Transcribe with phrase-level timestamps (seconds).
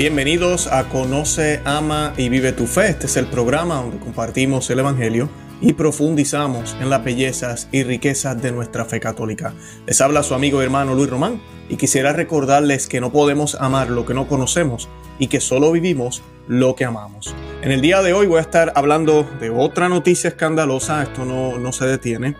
[0.00, 2.88] Bienvenidos a Conoce, Ama y Vive tu Fe.
[2.88, 5.28] Este es el programa donde compartimos el Evangelio
[5.60, 9.52] y profundizamos en las bellezas y riquezas de nuestra fe católica.
[9.86, 13.90] Les habla su amigo y hermano Luis Román y quisiera recordarles que no podemos amar
[13.90, 17.34] lo que no conocemos y que solo vivimos lo que amamos.
[17.60, 21.58] En el día de hoy voy a estar hablando de otra noticia escandalosa, esto no,
[21.58, 22.36] no se detiene,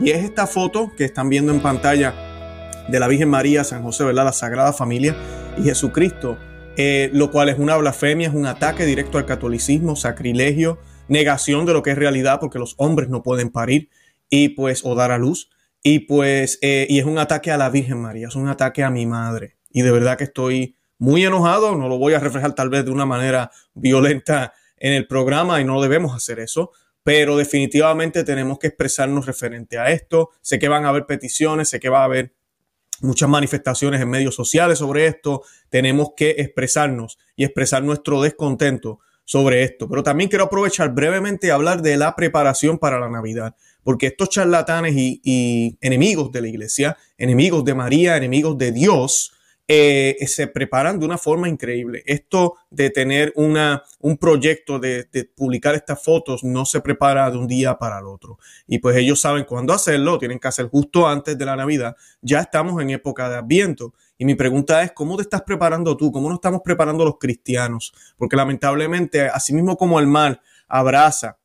[0.00, 2.12] y es esta foto que están viendo en pantalla
[2.88, 4.24] de la Virgen María, San José, ¿verdad?
[4.24, 5.14] La Sagrada Familia
[5.56, 6.38] y Jesucristo
[6.76, 10.78] eh, lo cual es una blasfemia, es un ataque directo al catolicismo, sacrilegio,
[11.08, 13.90] negación de lo que es realidad, porque los hombres no pueden parir
[14.30, 15.50] y pues o dar a luz.
[15.82, 18.90] Y pues, eh, y es un ataque a la Virgen María, es un ataque a
[18.90, 19.56] mi madre.
[19.70, 22.90] Y de verdad que estoy muy enojado, no lo voy a reflejar tal vez de
[22.90, 26.72] una manera violenta en el programa y no debemos hacer eso,
[27.02, 30.30] pero definitivamente tenemos que expresarnos referente a esto.
[30.40, 32.32] Sé que van a haber peticiones, sé que va a haber
[33.00, 35.42] muchas manifestaciones en medios sociales sobre esto.
[35.68, 39.88] Tenemos que expresarnos y expresar nuestro descontento sobre esto.
[39.88, 44.30] Pero también quiero aprovechar brevemente y hablar de la preparación para la Navidad, porque estos
[44.30, 49.33] charlatanes y, y enemigos de la iglesia, enemigos de María, enemigos de Dios,
[49.66, 52.02] eh, se preparan de una forma increíble.
[52.06, 57.46] Esto de tener una, un proyecto de, publicar estas fotos no se prepara de un
[57.46, 58.38] día para el otro.
[58.66, 61.96] Y pues ellos saben cuándo hacerlo, tienen que hacer justo antes de la Navidad.
[62.20, 63.94] Ya estamos en época de Adviento.
[64.18, 66.12] Y mi pregunta es, ¿cómo te estás preparando tú?
[66.12, 67.94] ¿Cómo nos estamos preparando los cristianos?
[68.16, 71.38] Porque lamentablemente, así mismo como el mal abraza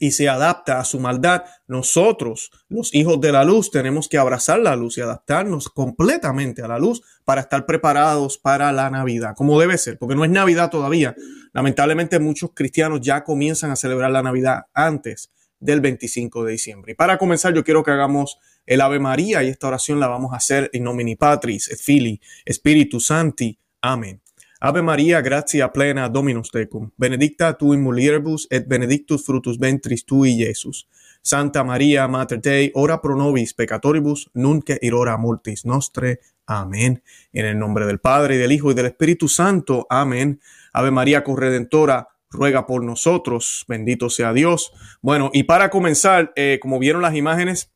[0.00, 4.58] y se adapta a su maldad, nosotros, los hijos de la luz, tenemos que abrazar
[4.58, 9.60] la luz y adaptarnos completamente a la luz para estar preparados para la Navidad, como
[9.60, 11.14] debe ser, porque no es Navidad todavía.
[11.52, 16.92] Lamentablemente muchos cristianos ya comienzan a celebrar la Navidad antes del 25 de diciembre.
[16.92, 20.32] Y para comenzar, yo quiero que hagamos el Ave María y esta oración la vamos
[20.32, 22.18] a hacer en nomini Patris, et Filii,
[22.50, 23.58] Spiritus Santi.
[23.82, 24.22] Amén.
[24.62, 30.34] Ave María, gratia plena Dominus tecum, benedicta tu in mulieribus et benedictus fructus ventris tui,
[30.36, 30.86] Iesus.
[31.22, 36.20] Santa María, Mater Dei, ora pro nobis peccatoribus, nunc et hora mortis nostre.
[36.44, 37.02] Amén.
[37.32, 39.86] En el nombre del Padre, y del Hijo, y del Espíritu Santo.
[39.88, 40.42] Amén.
[40.74, 43.64] Ave María, corredentora, ruega por nosotros.
[43.66, 44.72] Bendito sea Dios.
[45.00, 47.72] Bueno, y para comenzar, eh, como vieron las imágenes,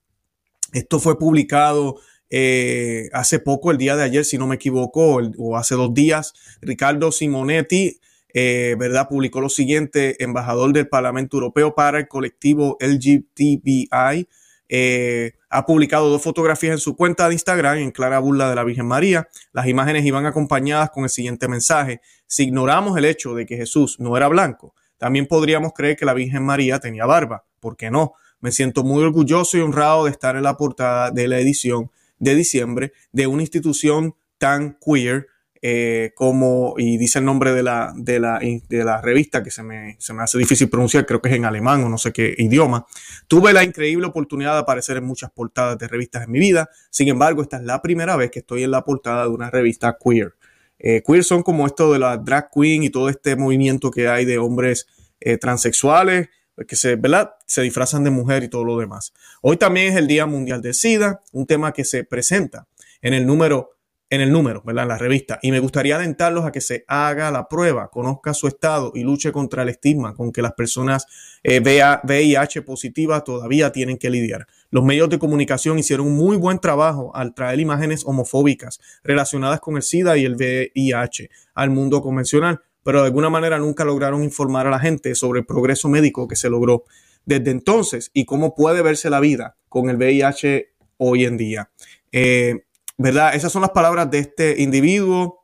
[0.74, 1.96] esto fue publicado
[2.36, 6.34] eh, hace poco, el día de ayer, si no me equivoco, o hace dos días,
[6.60, 8.00] Ricardo Simonetti,
[8.34, 9.06] eh, ¿verdad?
[9.08, 14.28] Publicó lo siguiente, embajador del Parlamento Europeo para el colectivo LGTBI.
[14.68, 18.64] Eh, ha publicado dos fotografías en su cuenta de Instagram en clara burla de la
[18.64, 19.28] Virgen María.
[19.52, 22.00] Las imágenes iban acompañadas con el siguiente mensaje.
[22.26, 26.14] Si ignoramos el hecho de que Jesús no era blanco, también podríamos creer que la
[26.14, 27.44] Virgen María tenía barba.
[27.60, 28.14] ¿Por qué no?
[28.40, 32.34] Me siento muy orgulloso y honrado de estar en la portada de la edición de
[32.34, 35.28] diciembre de una institución tan queer
[35.66, 39.62] eh, como, y dice el nombre de la, de la, de la revista que se
[39.62, 42.34] me, se me hace difícil pronunciar, creo que es en alemán o no sé qué
[42.36, 42.84] idioma.
[43.28, 47.08] Tuve la increíble oportunidad de aparecer en muchas portadas de revistas en mi vida, sin
[47.08, 50.34] embargo, esta es la primera vez que estoy en la portada de una revista queer.
[50.78, 54.26] Eh, queer son como esto de la drag queen y todo este movimiento que hay
[54.26, 54.86] de hombres
[55.20, 56.28] eh, transexuales,
[56.66, 57.34] que se, ¿verdad?
[57.46, 59.12] se disfrazan de mujer y todo lo demás.
[59.42, 62.66] Hoy también es el Día Mundial de SIDA, un tema que se presenta
[63.02, 63.76] en el número,
[64.08, 64.84] en el número, ¿verdad?
[64.84, 65.38] En la revista.
[65.42, 69.32] Y me gustaría alentarlos a que se haga la prueba, conozca su estado y luche
[69.32, 71.06] contra el estigma con que las personas
[71.42, 74.46] eh, VIH positivas todavía tienen que lidiar.
[74.70, 79.76] Los medios de comunicación hicieron un muy buen trabajo al traer imágenes homofóbicas relacionadas con
[79.76, 84.68] el SIDA y el VIH al mundo convencional pero de alguna manera nunca lograron informar
[84.68, 86.84] a la gente sobre el progreso médico que se logró
[87.24, 90.68] desde entonces y cómo puede verse la vida con el VIH
[90.98, 91.70] hoy en día.
[92.12, 93.34] Eh, ¿Verdad?
[93.34, 95.43] Esas son las palabras de este individuo.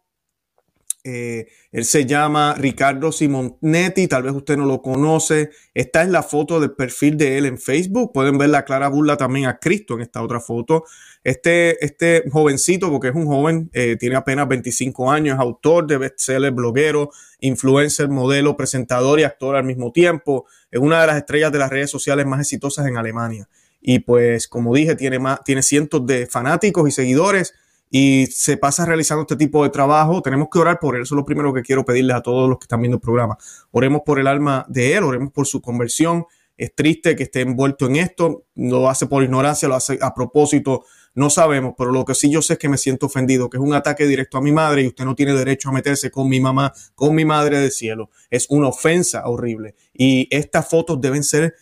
[1.03, 5.51] Eh, él se llama Ricardo Simonetti, tal vez usted no lo conoce.
[5.73, 8.13] Esta es la foto del perfil de él en Facebook.
[8.13, 10.85] Pueden ver la clara burla también a Cristo en esta otra foto.
[11.23, 15.99] Este, este jovencito, porque es un joven, eh, tiene apenas 25 años, es autor de
[15.99, 17.11] bestsellers, bloguero,
[17.41, 20.47] influencer, modelo, presentador y actor al mismo tiempo.
[20.71, 23.49] Es una de las estrellas de las redes sociales más exitosas en Alemania.
[23.81, 27.55] Y pues, como dije, tiene, más, tiene cientos de fanáticos y seguidores
[27.91, 30.23] y se pasa realizando este tipo de trabajo.
[30.23, 31.03] Tenemos que orar por él.
[31.03, 33.37] Eso es lo primero que quiero pedirles a todos los que están viendo el programa.
[33.73, 36.25] Oremos por el alma de él, oremos por su conversión.
[36.57, 38.45] Es triste que esté envuelto en esto.
[38.55, 40.85] Lo hace por ignorancia, lo hace a propósito.
[41.15, 43.63] No sabemos, pero lo que sí yo sé es que me siento ofendido, que es
[43.63, 46.39] un ataque directo a mi madre y usted no tiene derecho a meterse con mi
[46.39, 48.11] mamá, con mi madre del cielo.
[48.31, 49.75] Es una ofensa horrible.
[49.93, 51.55] Y estas fotos deben ser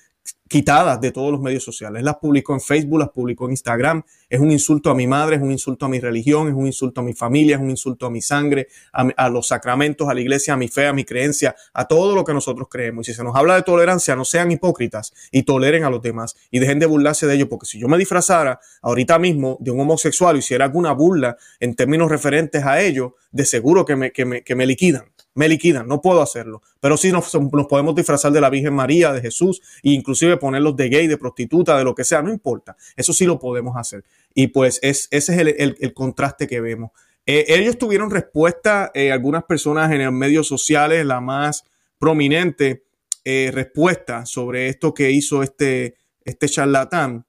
[0.48, 2.02] quitadas de todos los medios sociales.
[2.02, 4.02] Las publicó en Facebook, las publicó en Instagram.
[4.28, 7.00] Es un insulto a mi madre, es un insulto a mi religión, es un insulto
[7.00, 10.54] a mi familia, es un insulto a mi sangre, a, los sacramentos, a la iglesia,
[10.54, 13.06] a mi fe, a mi creencia, a todo lo que nosotros creemos.
[13.06, 16.34] Y si se nos habla de tolerancia, no sean hipócritas y toleren a los demás
[16.50, 19.81] y dejen de burlarse de ellos, porque si yo me disfrazara ahorita mismo de un
[19.81, 24.24] homosexual y hiciera alguna burla en términos referentes a ellos, de seguro que me, que
[24.24, 25.04] me, que me liquidan
[25.38, 26.62] me liquidan, no puedo hacerlo.
[26.81, 27.31] Pero sí nos,
[27.69, 31.79] podemos disfrazar de la Virgen María, de Jesús, e inclusive ponerlos de gay, de prostituta,
[31.79, 32.76] de lo que sea, no importa.
[32.96, 34.02] Eso sí lo podemos hacer.
[34.35, 36.90] Y pues es, ese es el, contraste que vemos.
[37.25, 41.62] Eh, ellos tuvieron respuesta, eh, algunas personas en los medios sociales, la más
[42.00, 42.82] prominente
[43.25, 47.25] eh, respuesta sobre esto que hizo este, este charlatán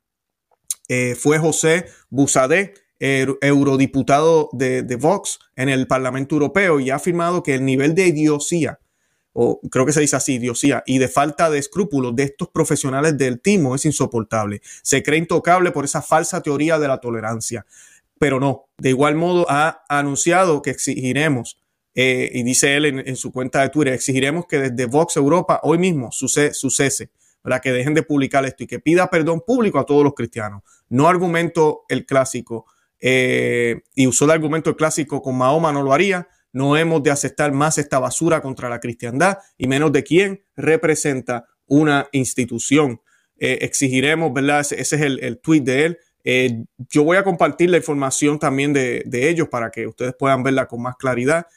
[1.16, 7.66] fue José Busadé eurodiputado de, Vox en el Parlamento Europeo y ha afirmado que el
[7.66, 8.80] nivel de idiosía,
[9.34, 13.18] o creo que se dice así, idiosía, y de falta de escrúpulos de estos profesionales
[13.18, 14.62] del timo es insoportable.
[14.82, 17.66] Se cree intocable por esa falsa teoría de la tolerancia.
[18.20, 21.58] Pero no, de igual modo ha anunciado que exigiremos,
[21.96, 25.78] eh, y dice él en, su cuenta de Twitter, exigiremos que desde Vox Europa hoy
[25.78, 27.10] mismo sucese,
[27.42, 30.64] para que dejen de publicar esto y que pida perdón público a todos los cristianos.
[30.90, 32.66] No argumento el clásico
[33.00, 37.52] eh, y usó el argumento clásico con Mahoma no lo haría, no hemos de aceptar
[37.52, 43.02] más esta basura contra la cristiandad y menos de quien representa una institución.
[43.38, 44.62] Eh, exigiremos, ¿verdad?
[44.62, 46.00] Ese, es el, el, tweet de él.
[46.24, 50.44] Eh, yo voy a compartir la información también de, de, ellos para que ustedes puedan
[50.44, 51.48] verla con más claridad.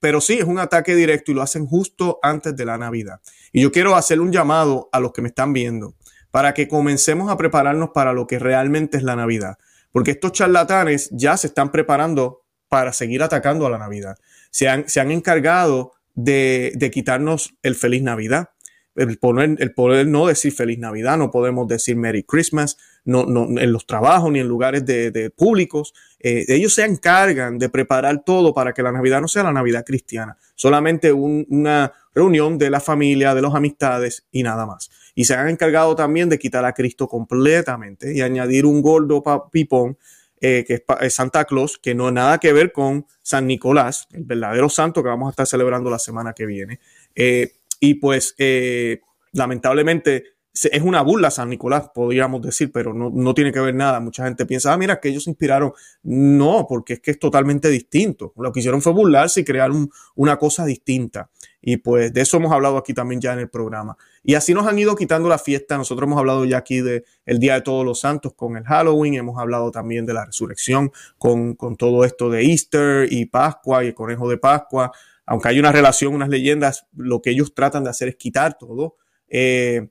[0.00, 3.20] pero sí, es un ataque directo y lo hacen justo antes de la Navidad.
[3.52, 5.94] Y yo quiero hacer un llamado a los que me están viendo
[6.30, 9.58] para que comencemos a prepararnos para lo que realmente es la Navidad
[9.98, 14.16] porque estos charlatanes ya se están preparando para seguir atacando a la Navidad.
[14.52, 18.50] Se han, se han encargado de, quitarnos el feliz Navidad.
[18.94, 23.60] El poder, el poder no decir feliz Navidad, no podemos decir Merry Christmas, no, no
[23.60, 25.92] en los trabajos ni en lugares de, públicos.
[26.20, 29.84] Eh, ellos se encargan de preparar todo para que la Navidad no sea la Navidad
[29.84, 35.34] cristiana, solamente una reunión de la familia, de los amistades y nada más y se
[35.34, 39.98] han encargado también de quitar a Cristo completamente y añadir un gordo pipón
[40.40, 44.68] eh, que es Santa Claus, que no nada que ver con San Nicolás, el verdadero
[44.68, 46.78] santo que vamos a estar celebrando la semana que viene.
[47.16, 47.50] Eh,
[47.80, 49.00] y pues, eh,
[49.32, 54.00] lamentablemente, es una burla San Nicolás, podríamos decir, pero no, no, tiene que ver nada.
[54.00, 55.72] Mucha gente piensa, ah, mira, que ellos se inspiraron.
[56.02, 58.32] No, porque es que es totalmente distinto.
[58.36, 59.70] Lo que hicieron fue burlarse y crear
[60.14, 61.30] una cosa distinta.
[61.60, 63.96] Y pues de eso hemos hablado aquí también ya en el programa.
[64.22, 65.76] Y así nos han ido quitando la fiesta.
[65.76, 69.14] Nosotros hemos hablado ya aquí del el Día de Todos los Santos con el Halloween.
[69.14, 73.88] Hemos hablado también de la resurrección con, con todo esto de Easter y Pascua y
[73.88, 74.92] el conejo de Pascua.
[75.26, 78.96] Aunque hay una relación, unas leyendas, lo que ellos tratan de hacer es quitar todo.
[79.28, 79.88] Eh,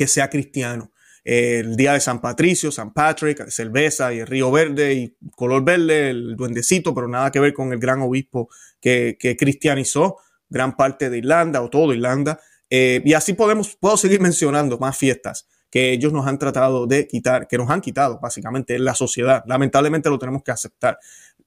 [0.00, 0.92] que sea cristiano.
[1.22, 6.08] El día de San Patricio, San Patrick, cerveza y el río verde y color verde,
[6.08, 8.48] el duendecito, pero nada que ver con el gran obispo
[8.80, 10.16] que, cristianizó
[10.48, 12.40] gran parte de Irlanda o todo Irlanda.
[12.70, 17.06] Eh, y así podemos, puedo seguir mencionando más fiestas que ellos nos han tratado de
[17.06, 19.44] quitar, que nos han quitado básicamente en la sociedad.
[19.46, 20.98] Lamentablemente lo tenemos que aceptar.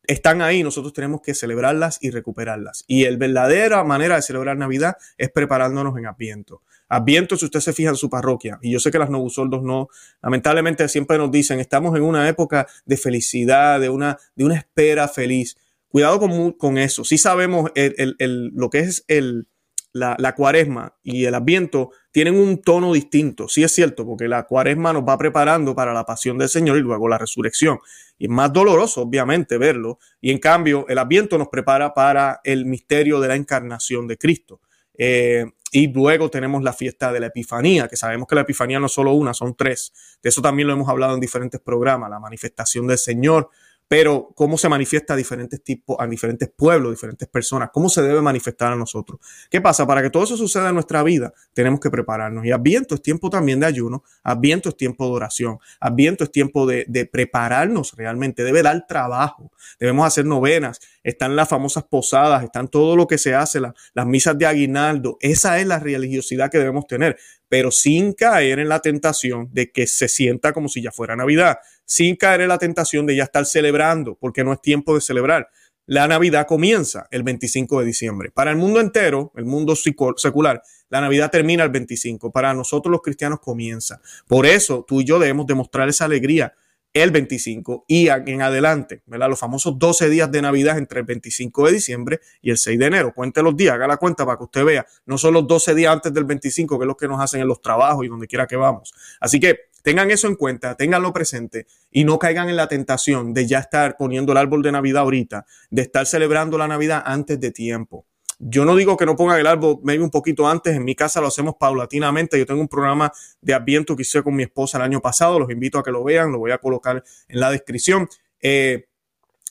[0.05, 2.83] Están ahí, nosotros tenemos que celebrarlas y recuperarlas.
[2.88, 6.61] Y el verdadera manera de celebrar Navidad es preparándonos en Adviento.
[6.89, 9.88] Adviento, si usted se fija en su parroquia, y yo sé que las novusoldos no,
[10.22, 15.07] lamentablemente siempre nos dicen, estamos en una época de felicidad, de una, de una espera
[15.07, 15.57] feliz.
[15.88, 17.03] Cuidado con, con eso.
[17.03, 19.48] Si sabemos lo que es el,
[19.93, 23.47] la, la, cuaresma y el adviento tienen un tono distinto.
[23.47, 26.81] Sí es cierto, porque la cuaresma nos va preparando para la pasión del Señor y
[26.81, 27.79] luego la resurrección.
[28.17, 30.00] Y es más doloroso, obviamente, verlo.
[30.19, 34.62] Y en cambio, el adviento nos prepara para el misterio de la encarnación de Cristo.
[34.97, 38.85] Eh, y luego tenemos la fiesta de la Epifanía, que sabemos que la Epifanía no
[38.85, 39.91] es solo una, son tres.
[40.21, 43.50] De eso también lo hemos hablado en diferentes programas, la manifestación del Señor,
[43.88, 48.22] pero cómo se manifiesta a diferentes tipos, a diferentes pueblos, diferentes personas, cómo se debe
[48.22, 49.20] manifestar a nosotros.
[49.50, 49.86] ¿Qué pasa?
[49.86, 52.46] Para que todo eso suceda en nuestra vida, tenemos que prepararnos.
[52.46, 56.66] Y Adviento es tiempo también de ayuno, Adviento es tiempo de oración, Adviento es tiempo
[56.66, 62.96] de, prepararnos realmente, debe dar trabajo, debemos hacer novenas, están las famosas posadas, están todo
[62.96, 65.18] lo que se hace, las misas de aguinaldo.
[65.20, 67.18] Esa es la religiosidad que debemos tener,
[67.53, 71.60] pero sin caer en la tentación de que se sienta como si ya fuera Navidad
[71.86, 75.50] sin caer en la tentación de ya estar celebrando, porque no es tiempo de celebrar.
[75.86, 78.31] La Navidad comienza el 25 de diciembre.
[78.31, 82.31] Para el mundo entero, el mundo secular, la Navidad termina el 25.
[82.31, 84.01] Para nosotros los cristianos comienza.
[84.27, 86.55] Por eso tú y yo debemos demostrar esa alegría
[86.93, 89.27] el 25 y en adelante, ¿verdad?
[89.27, 92.85] Los famosos 12 días de Navidad entre el 25 de diciembre y el 6 de
[92.85, 93.13] enero.
[93.13, 94.85] Cuente los días, haga la cuenta para que usted vea.
[95.05, 97.47] No son los 12 días antes del 25, que es lo que nos hacen en
[97.47, 98.93] los trabajos y donde quiera que vamos.
[99.19, 103.47] Así que tengan eso en cuenta, tenganlo presente y no caigan en la tentación de
[103.47, 107.51] ya estar poniendo el árbol de Navidad ahorita, de estar celebrando la Navidad antes de
[107.51, 108.05] tiempo.
[108.45, 111.21] Yo no digo que no pongan el árbol maybe un poquito antes, en mi casa
[111.21, 112.38] lo hacemos paulatinamente.
[112.38, 115.50] Yo tengo un programa de Adviento que hice con mi esposa el año pasado, los
[115.50, 118.09] invito a que lo vean, lo voy a colocar en la descripción.
[118.41, 118.88] Eh,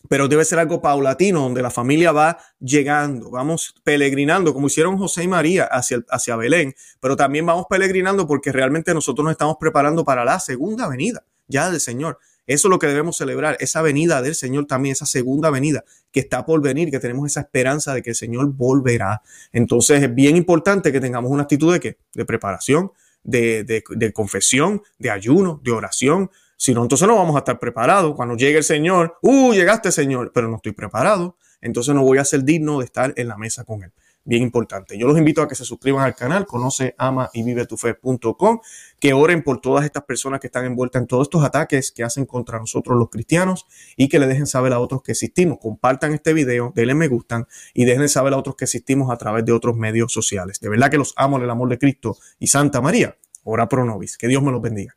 [0.09, 5.25] pero debe ser algo paulatino, donde la familia va llegando, vamos peregrinando, como hicieron José
[5.25, 10.05] y María hacia, hacia Belén, pero también vamos peregrinando porque realmente nosotros nos estamos preparando
[10.05, 12.19] para la segunda venida ya del Señor.
[12.47, 16.21] Eso es lo que debemos celebrar, esa venida del Señor también, esa segunda venida que
[16.21, 19.23] está por venir, que tenemos esa esperanza de que el Señor volverá.
[19.53, 21.99] Entonces es bien importante que tengamos una actitud de qué?
[22.15, 26.31] De preparación, de, de, confesión, de ayuno, de oración.
[26.57, 28.15] Si no, entonces no vamos a estar preparados.
[28.17, 29.53] Cuando llegue el Señor, ¡uh!
[29.53, 31.37] Llegaste, Señor, pero no estoy preparado.
[31.61, 33.93] Entonces no voy a ser digno de estar en la mesa con Él
[34.25, 34.97] bien importante.
[34.99, 38.61] Yo los invito a que se suscriban al canal, conoce, ama y vive tu fe.com,
[39.01, 42.27] que oren por todas estas personas que están envueltas en todos estos ataques que hacen
[42.27, 45.59] contra nosotros los cristianos y que le dejen saber a otros que existimos.
[45.61, 49.45] Compartan este video, denle me gustan y dejen saber a otros que existimos a través
[49.45, 50.61] de otros medios sociales.
[50.61, 53.17] De verdad que los amo en el amor de Cristo y Santa María.
[53.45, 54.17] Ora pro nobis.
[54.17, 54.97] Que Dios me los bendiga.